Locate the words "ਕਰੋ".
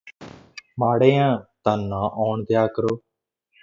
2.67-2.99